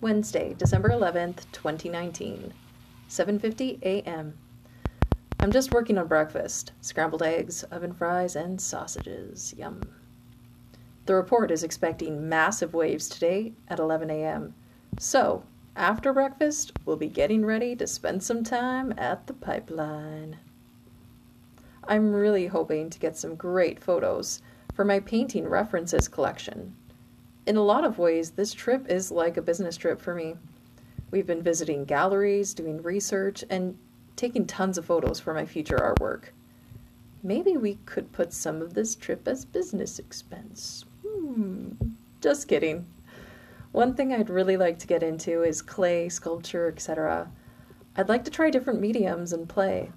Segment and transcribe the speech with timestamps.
[0.00, 2.54] Wednesday, December 11th, 2019,
[3.08, 4.38] 7:50 a.m.
[5.40, 6.70] I'm just working on breakfast.
[6.80, 9.54] Scrambled eggs, oven fries, and sausages.
[9.58, 9.82] Yum.
[11.06, 14.54] The report is expecting massive waves today at 11 a.m.
[15.00, 15.42] So,
[15.74, 20.38] after breakfast, we'll be getting ready to spend some time at the pipeline.
[21.82, 24.42] I'm really hoping to get some great photos
[24.72, 26.76] for my painting references collection.
[27.48, 30.34] In a lot of ways, this trip is like a business trip for me.
[31.10, 33.78] We've been visiting galleries, doing research, and
[34.16, 36.24] taking tons of photos for my future artwork.
[37.22, 40.84] Maybe we could put some of this trip as business expense.
[41.02, 41.70] Hmm,
[42.20, 42.84] just kidding.
[43.72, 47.30] One thing I'd really like to get into is clay, sculpture, etc.
[47.96, 49.90] I'd like to try different mediums and play.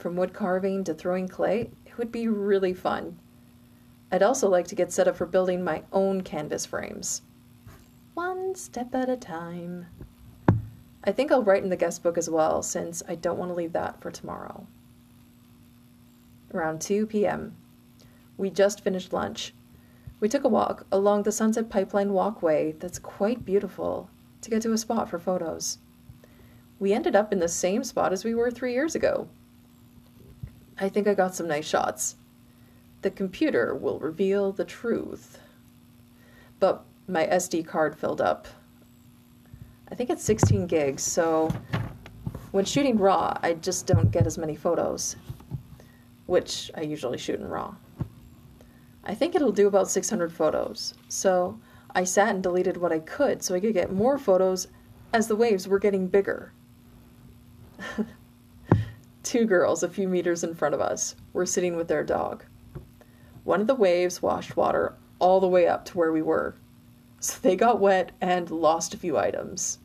[0.00, 3.20] From wood carving to throwing clay, it would be really fun.
[4.10, 7.22] I'd also like to get set up for building my own canvas frames.
[8.14, 9.86] One step at a time.
[11.04, 13.54] I think I'll write in the guest book as well, since I don't want to
[13.54, 14.66] leave that for tomorrow.
[16.52, 17.56] Around 2 p.m.
[18.36, 19.54] We just finished lunch.
[20.20, 24.72] We took a walk along the Sunset Pipeline walkway that's quite beautiful to get to
[24.72, 25.78] a spot for photos.
[26.78, 29.28] We ended up in the same spot as we were three years ago.
[30.78, 32.16] I think I got some nice shots.
[33.02, 35.40] The computer will reveal the truth.
[36.58, 38.48] But my SD card filled up.
[39.90, 41.50] I think it's 16 gigs, so
[42.50, 45.16] when shooting RAW, I just don't get as many photos,
[46.26, 47.74] which I usually shoot in RAW.
[49.04, 51.58] I think it'll do about 600 photos, so
[51.94, 54.68] I sat and deleted what I could so I could get more photos
[55.12, 56.52] as the waves were getting bigger.
[59.22, 62.44] Two girls a few meters in front of us were sitting with their dog.
[63.48, 66.54] One of the waves washed water all the way up to where we were,
[67.18, 69.78] so they got wet and lost a few items.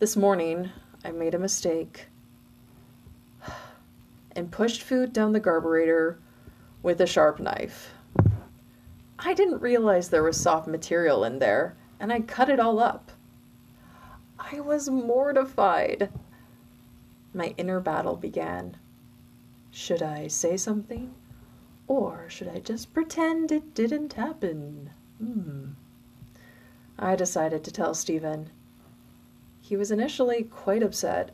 [0.00, 0.68] This morning,
[1.02, 2.08] I made a mistake
[4.36, 6.18] and pushed food down the garburator
[6.82, 7.94] with a sharp knife.
[9.18, 13.12] I didn't realize there was soft material in there, and I cut it all up.
[14.38, 16.12] I was mortified.
[17.32, 18.76] My inner battle began.
[19.70, 21.14] Should I say something?
[21.86, 24.90] Or should I just pretend it didn't happen?
[25.18, 25.70] Hmm.
[26.98, 28.50] I decided to tell Stephen.
[29.60, 31.30] He was initially quite upset,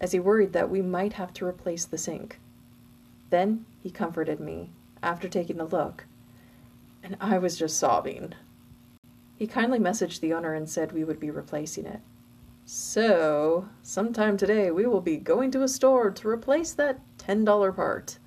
[0.00, 2.40] as he worried that we might have to replace the sink.
[3.30, 4.70] Then he comforted me
[5.02, 6.04] after taking a look,
[7.02, 8.34] and I was just sobbing.
[9.36, 12.00] He kindly messaged the owner and said we would be replacing it.
[12.64, 18.18] So, sometime today we will be going to a store to replace that $10 part.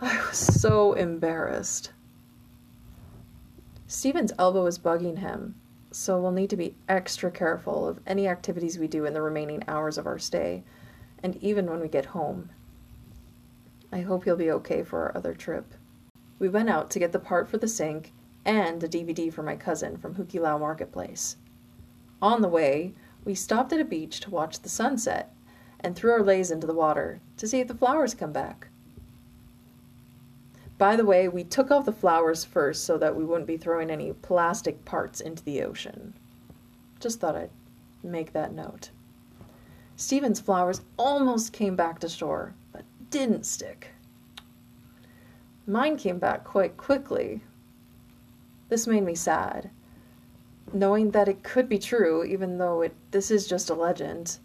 [0.00, 1.92] I was so embarrassed.
[3.86, 5.54] Steven's elbow is bugging him,
[5.90, 9.62] so we'll need to be extra careful of any activities we do in the remaining
[9.66, 10.64] hours of our stay,
[11.22, 12.50] and even when we get home.
[13.90, 15.72] I hope he'll be okay for our other trip.
[16.38, 18.12] We went out to get the part for the sink
[18.44, 21.36] and a DVD for my cousin from Hukilau Marketplace.
[22.20, 25.32] On the way, we stopped at a beach to watch the sunset
[25.80, 28.68] and threw our leis into the water to see if the flowers come back.
[30.78, 33.90] By the way, we took off the flowers first so that we wouldn't be throwing
[33.90, 36.12] any plastic parts into the ocean.
[37.00, 37.50] Just thought I'd
[38.02, 38.90] make that note.
[39.96, 43.88] Stephen's flowers almost came back to shore, but didn't stick.
[45.66, 47.42] Mine came back quite quickly.
[48.68, 49.70] This made me sad,
[50.72, 54.38] knowing that it could be true, even though it this is just a legend.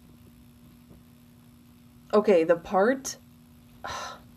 [2.14, 3.18] Okay, the part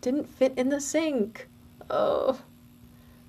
[0.00, 1.48] didn't fit in the sink.
[1.90, 2.40] Oh.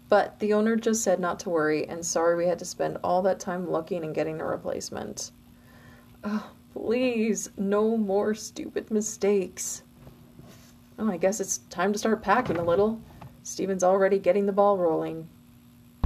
[0.09, 3.22] But the owner just said not to worry and sorry we had to spend all
[3.23, 5.31] that time looking and getting a replacement.
[6.23, 9.84] Oh, please, no more stupid mistakes.
[10.97, 13.01] Oh, I guess it's time to start packing a little.
[13.44, 15.28] Steven's already getting the ball rolling.